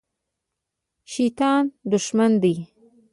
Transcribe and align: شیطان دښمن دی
شیطان 1.11 1.63
دښمن 1.91 2.31
دی 2.41 2.55